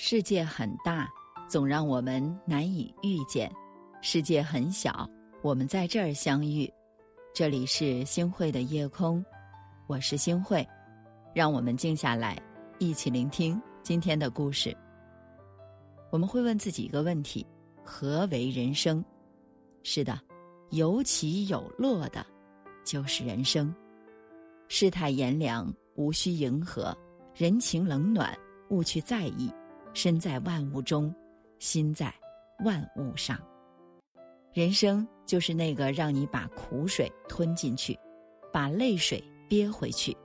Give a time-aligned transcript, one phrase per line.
[0.00, 1.12] 世界很大，
[1.48, 3.50] 总让我们难以遇见；
[4.00, 5.10] 世界很小，
[5.42, 6.72] 我们在这儿相遇。
[7.34, 9.22] 这里是星汇的夜空，
[9.88, 10.64] 我是星汇，
[11.34, 12.40] 让我们静下来，
[12.78, 14.74] 一起聆听今天的故事。
[16.12, 17.44] 我们会问自己一个问题：
[17.82, 19.04] 何为人生？
[19.82, 20.16] 是的，
[20.70, 22.24] 有起有落的，
[22.84, 23.74] 就是人生。
[24.68, 26.96] 世态炎凉，无需迎合；
[27.34, 28.32] 人情冷暖，
[28.68, 29.52] 勿去在意。
[29.98, 31.12] 身在万物中，
[31.58, 32.14] 心在
[32.64, 33.36] 万物上。
[34.52, 37.98] 人生就是那个让你把苦水吞进去，
[38.52, 40.16] 把泪水憋回去，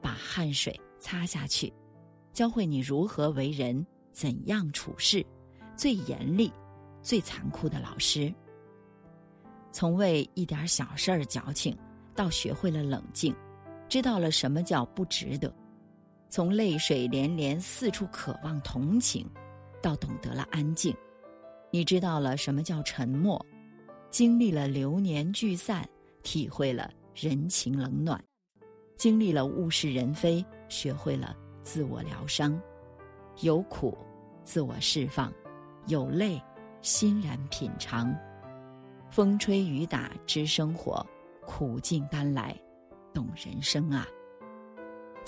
[0.00, 1.70] 把汗水擦下去，
[2.32, 5.22] 教会你如何为人，怎样处事，
[5.76, 6.50] 最严厉、
[7.02, 8.32] 最残酷的老师。
[9.70, 11.76] 从为一点小事儿矫情，
[12.14, 13.36] 到学会了冷静，
[13.90, 15.54] 知道了什么叫不值得。
[16.30, 19.26] 从泪水连连、四处渴望同情，
[19.82, 20.94] 到懂得了安静，
[21.70, 23.44] 你知道了什么叫沉默，
[24.10, 25.88] 经历了流年聚散，
[26.22, 28.22] 体会了人情冷暖，
[28.96, 32.60] 经历了物是人非，学会了自我疗伤，
[33.40, 33.96] 有苦
[34.44, 35.32] 自我释放，
[35.86, 36.40] 有泪
[36.82, 38.14] 欣然品尝，
[39.10, 41.04] 风吹雨打知生活，
[41.46, 42.54] 苦尽甘来
[43.14, 44.06] 懂人生啊。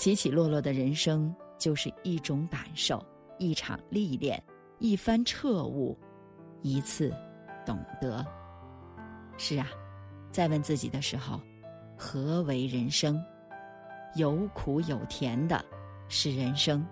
[0.01, 3.05] 起起落落的人生，就是一种感受，
[3.37, 4.43] 一场历练，
[4.79, 5.95] 一番彻悟，
[6.63, 7.13] 一次
[7.67, 8.25] 懂得。
[9.37, 9.67] 是啊，
[10.31, 11.39] 在问自己的时候，
[11.95, 13.23] 何为人生？
[14.15, 15.63] 有苦有甜的，
[16.07, 16.83] 是人生。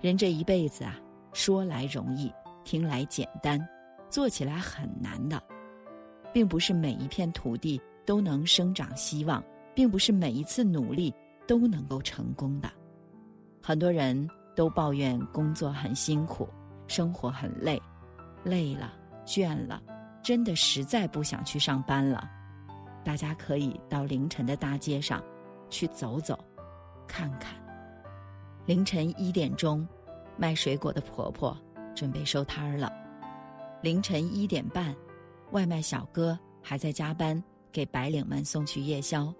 [0.00, 0.98] 人这一辈子啊，
[1.34, 2.32] 说来容易，
[2.64, 3.60] 听来简单，
[4.08, 5.38] 做起来很难的，
[6.32, 9.44] 并不是每一片土地都能生长希望，
[9.74, 11.12] 并不是每一次努力。
[11.46, 12.70] 都能够成功的，
[13.62, 16.48] 很多人都抱怨工作很辛苦，
[16.86, 17.80] 生活很累，
[18.42, 18.92] 累了
[19.26, 19.82] 倦了，
[20.22, 22.30] 真的实在不想去上班了。
[23.04, 25.22] 大家可以到凌晨的大街上
[25.68, 26.38] 去走走，
[27.06, 27.54] 看看。
[28.64, 29.86] 凌晨一点钟，
[30.38, 31.54] 卖水果的婆婆
[31.94, 32.90] 准备收摊儿了。
[33.82, 34.96] 凌晨一点半，
[35.50, 39.30] 外卖小哥还在加班，给白领们送去夜宵。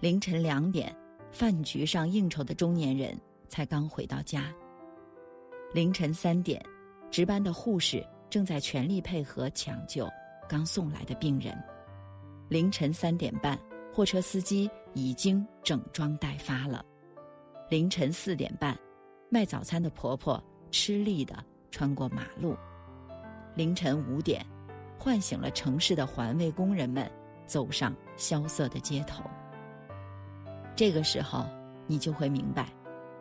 [0.00, 0.94] 凌晨两点，
[1.32, 4.44] 饭局上应酬的中年人才刚回到家。
[5.74, 6.64] 凌晨三点，
[7.10, 10.08] 值班的护士正在全力配合抢救
[10.48, 11.52] 刚送来的病人。
[12.48, 13.58] 凌晨三点半，
[13.92, 16.84] 货车司机已经整装待发了。
[17.68, 18.78] 凌晨四点半，
[19.28, 22.56] 卖早餐的婆婆吃力的穿过马路。
[23.56, 24.46] 凌晨五点，
[24.96, 27.10] 唤醒了城市的环卫工人们，
[27.48, 29.24] 走上萧瑟的街头。
[30.78, 31.44] 这个时候，
[31.88, 32.72] 你就会明白，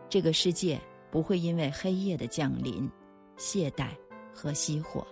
[0.08, 0.80] 这个世界
[1.10, 2.88] 不会因为黑夜的降临，
[3.36, 3.88] 懈怠
[4.32, 5.04] 和熄火。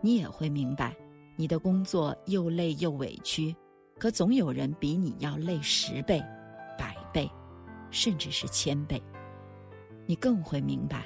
[0.00, 0.96] 你也会明白，
[1.36, 3.54] 你的工作又累又委屈，
[3.98, 6.18] 可总有人比你要累十倍、
[6.78, 7.30] 百倍，
[7.90, 8.98] 甚至是千倍。
[10.06, 11.04] 你更会明白，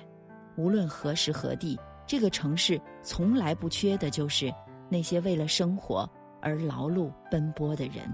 [0.56, 1.76] 无论何时何地，
[2.06, 4.54] 这个城市从来不缺的就是
[4.88, 6.08] 那些为了生活
[6.40, 8.08] 而劳碌奔波的人。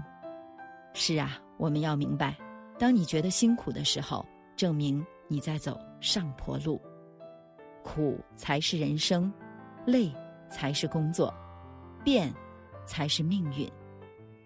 [0.93, 1.39] 是啊。
[1.59, 2.35] 我们要明白，
[2.79, 6.81] 当你觉得辛苦的时候，证明你在走上坡路。
[7.83, 9.31] 苦才是人生，
[9.85, 10.11] 累
[10.49, 11.33] 才是工作，
[12.03, 12.33] 变
[12.85, 13.71] 才是命运，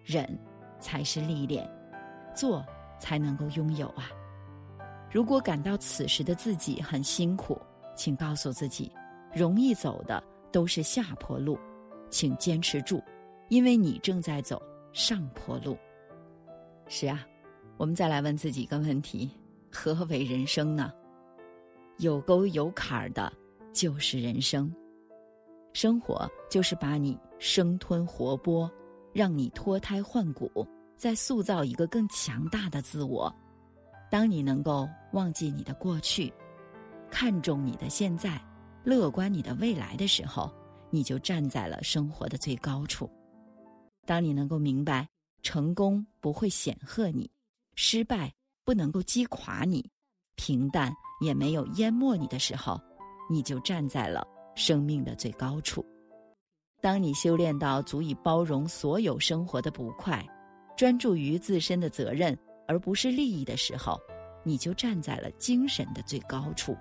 [0.04, 0.38] 忍
[0.78, 1.68] 才是历练，
[2.36, 2.64] 做
[3.00, 4.10] 才能够拥有啊！
[5.10, 7.58] 如果感到此时的自己很辛苦，
[7.96, 8.92] 请告诉自己，
[9.34, 10.22] 容易走的
[10.52, 11.58] 都是下坡路，
[12.10, 13.02] 请坚持住，
[13.48, 15.76] 因为你正在走上坡路。
[16.90, 17.24] 是啊，
[17.76, 19.30] 我们再来问自己一个问题：
[19.70, 20.90] 何为人生呢？
[21.98, 23.30] 有沟有坎儿的，
[23.74, 24.74] 就是人生。
[25.74, 28.68] 生活就是把你生吞活剥，
[29.12, 30.66] 让你脱胎换骨，
[30.96, 33.32] 再塑造一个更强大的自我。
[34.10, 36.32] 当你能够忘记你的过去，
[37.10, 38.42] 看重你的现在，
[38.82, 40.50] 乐观你的未来的时候，
[40.88, 43.10] 你就站在了生活的最高处。
[44.06, 45.06] 当你能够明白。
[45.42, 47.30] 成功不会显赫你，
[47.74, 48.32] 失败
[48.64, 49.88] 不能够击垮你，
[50.34, 52.80] 平淡也没有淹没你的时候，
[53.30, 55.84] 你就站在了生命的最高处。
[56.80, 60.24] 当你修炼到足以包容所有生活的不快，
[60.76, 62.38] 专注于自身的责任
[62.68, 63.98] 而不是利益的时候，
[64.44, 66.76] 你就站在了精神的最高处。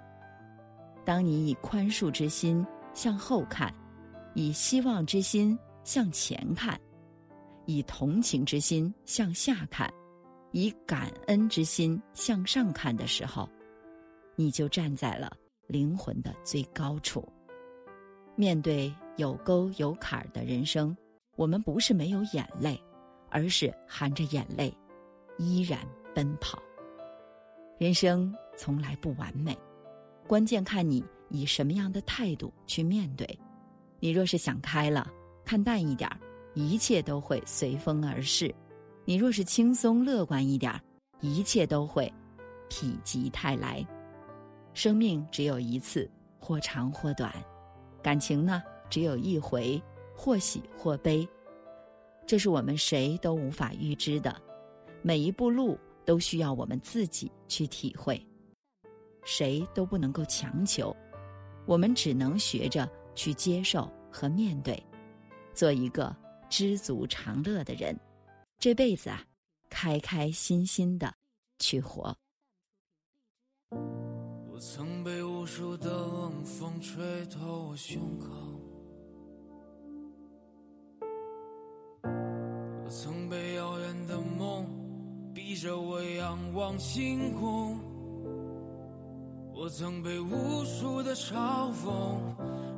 [1.03, 3.74] 当你以宽恕之心向后看，
[4.36, 6.80] 以希望之心向前看。
[7.68, 9.94] 以同情之心向下看，
[10.52, 13.48] 以感恩之心向上看的时候，
[14.36, 15.31] 你就站在了
[15.68, 17.28] 灵魂的最高处。
[18.36, 20.96] 面对有沟有坎儿的人生，
[21.36, 22.81] 我们不是没有眼泪，
[23.30, 24.74] 而是含着眼泪，
[25.38, 25.80] 依然
[26.16, 26.58] 奔跑。
[27.78, 29.58] 人生从来不完美，
[30.25, 33.28] 关键看你以什么样的态度去面对。
[34.00, 35.12] 你若是想开了，
[35.44, 36.18] 看淡一点儿，
[36.57, 38.51] 一切都会随风而逝；
[39.06, 40.81] 你若是轻松乐观一点儿，
[41.21, 42.12] 一切都会
[42.68, 43.86] 否极泰来。
[44.74, 46.09] 生命只有一次，
[46.39, 47.31] 或长或短。
[48.01, 49.80] 感情呢，只有一回，
[50.15, 51.27] 或喜或悲，
[52.25, 54.36] 这是我们谁都无法预知的。
[55.03, 58.19] 每一步路都需要我们自己去体会，
[59.24, 60.95] 谁都不能够强求，
[61.68, 64.83] 我们只能学着去接受和面对，
[65.53, 66.15] 做一个
[66.50, 67.98] 知足常乐的人。
[68.60, 69.24] 这辈子啊，
[69.70, 71.14] 开开心心的
[71.60, 72.16] 去活。
[73.70, 78.28] 我曾被无数的冷风吹透我胸口，
[82.84, 84.66] 我曾被遥远的梦
[85.36, 87.78] 逼着我仰望星空，
[89.54, 92.20] 我曾被无数的嘲讽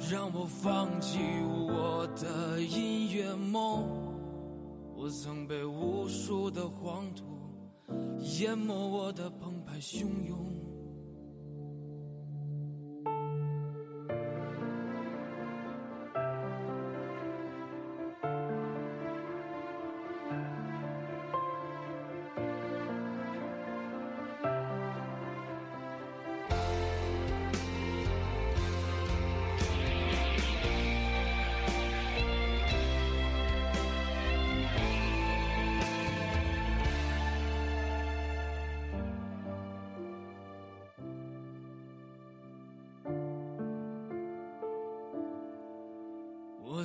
[0.07, 1.19] 让我放弃
[1.67, 3.83] 我的音乐梦，
[4.95, 7.25] 我曾被无数的黄土
[8.39, 10.58] 淹没我的澎湃汹涌。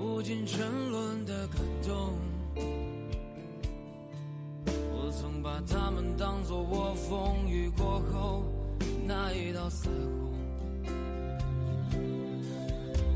[0.00, 2.14] 无尽沉沦的感动，
[4.92, 8.44] 我曾把他们当作我风雨过后
[9.04, 10.28] 那一道彩虹。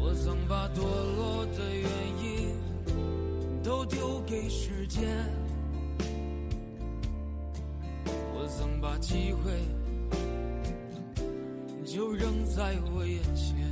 [0.01, 1.89] 我曾把堕落的原
[2.21, 2.57] 因
[3.63, 5.09] 都丢给时间，
[8.35, 9.53] 我曾把机会
[11.87, 13.72] 就扔在我眼前。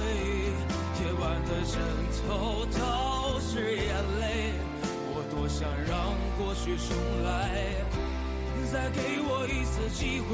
[0.00, 1.50] 夜晚的。
[1.64, 1.80] 枕
[2.28, 3.86] 头都是眼
[4.20, 4.22] 泪，
[5.12, 7.30] 我多想让过去重来，
[8.70, 10.32] 再给我一次机会。